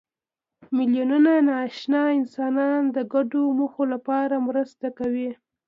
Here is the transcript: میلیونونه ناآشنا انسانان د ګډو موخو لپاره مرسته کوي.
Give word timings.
میلیونونه 0.75 1.31
ناآشنا 1.47 2.01
انسانان 2.19 2.81
د 2.95 2.97
ګډو 3.13 3.41
موخو 3.57 3.83
لپاره 3.93 4.35
مرسته 4.47 4.87
کوي. 4.97 5.29